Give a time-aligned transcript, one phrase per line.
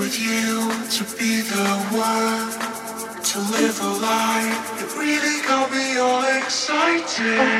[0.00, 2.48] with you to be the one
[3.22, 4.82] to live a life.
[4.82, 7.59] It really got me all excited.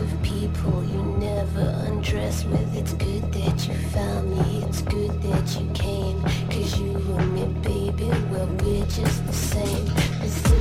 [0.00, 2.76] of people you never undress with.
[2.76, 6.20] It's good that you found me, it's good that you came.
[6.50, 10.57] Cause you and me, baby, well we're just the same.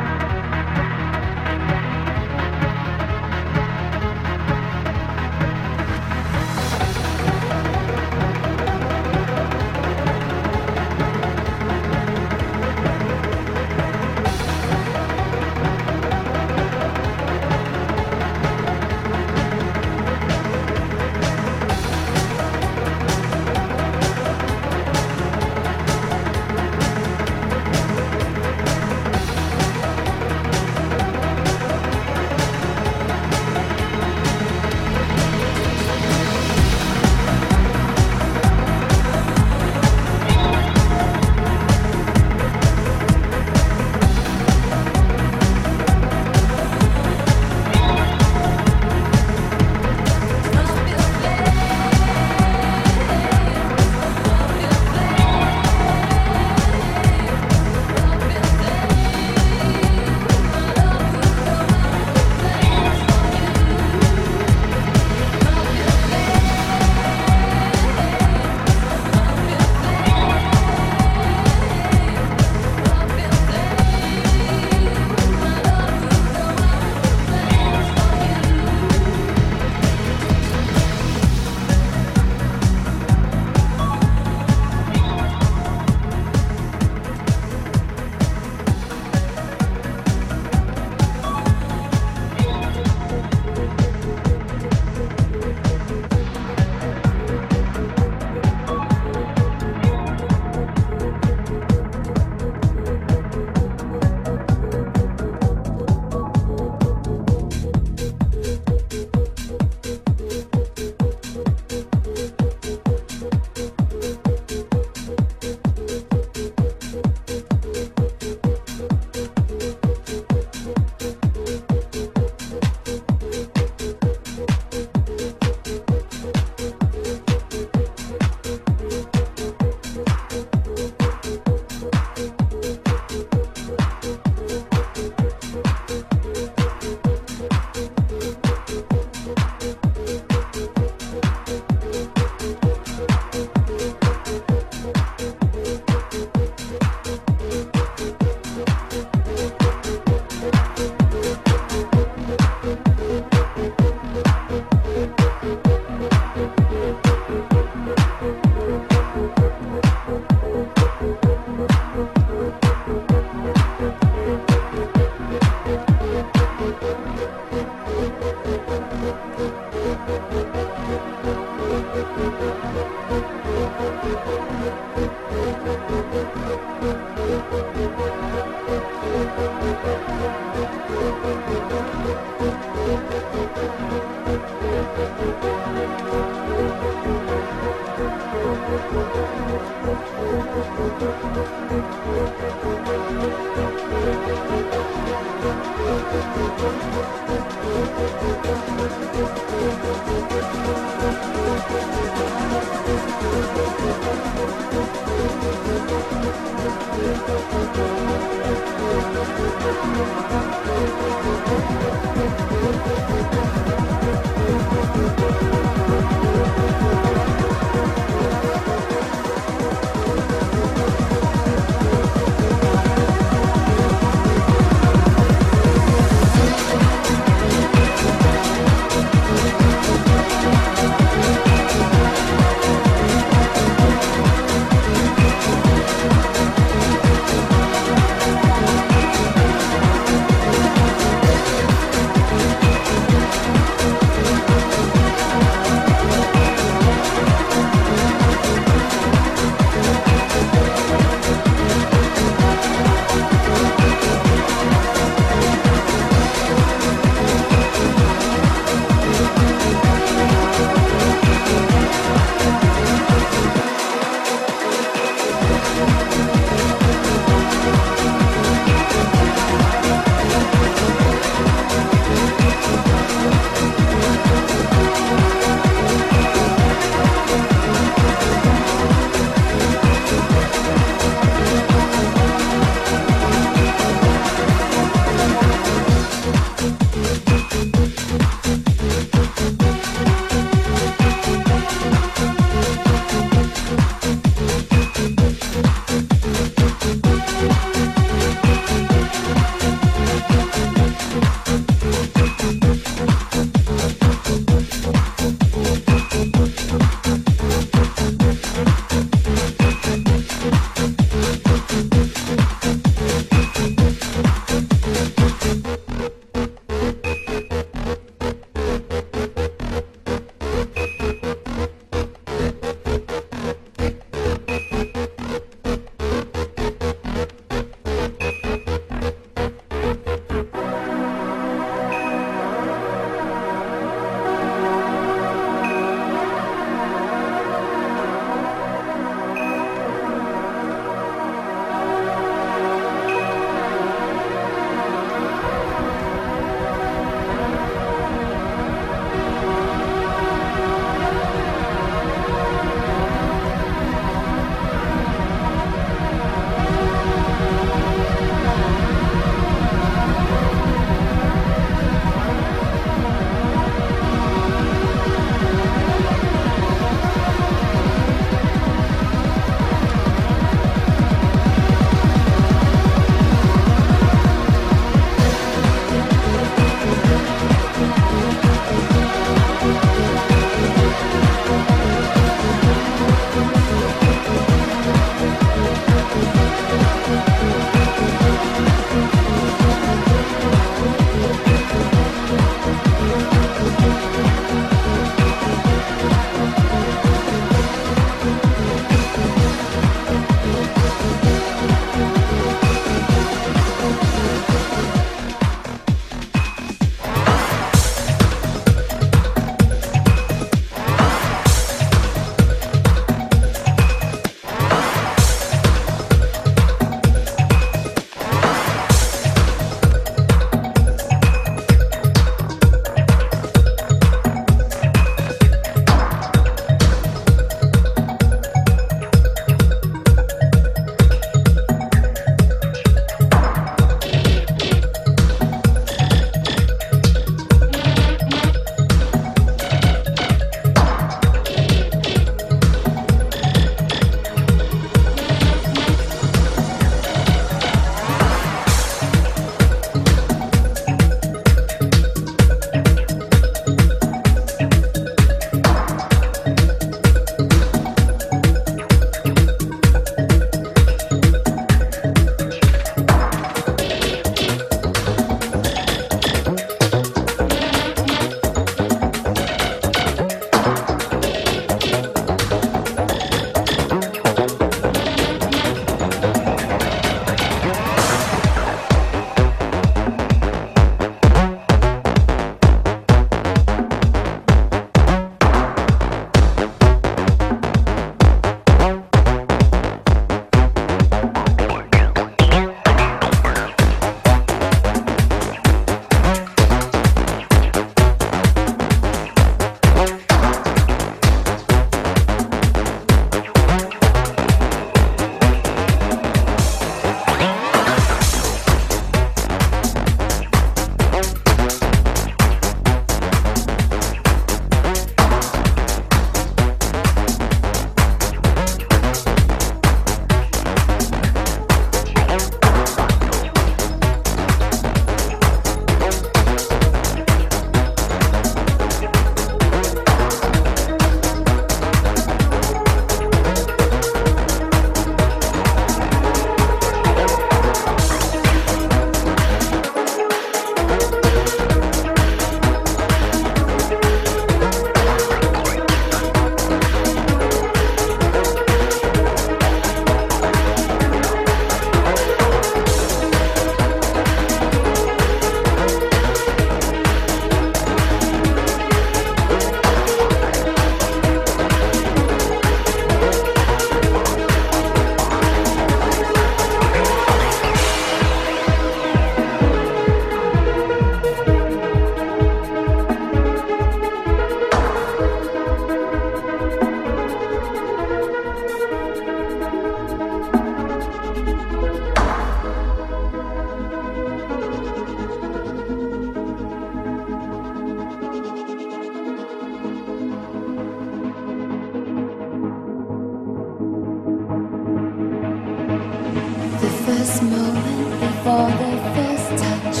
[597.22, 600.00] First moment before the first touch.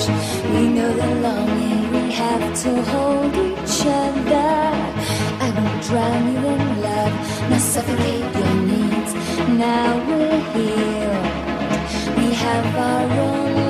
[0.54, 4.52] We know the longing we have to hold each other.
[5.44, 7.14] I will drown you in love,
[7.50, 9.12] not suffocate your needs.
[9.66, 12.16] Now we're healed.
[12.18, 13.61] We have our own